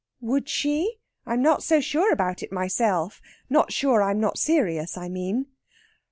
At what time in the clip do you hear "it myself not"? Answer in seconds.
2.41-3.71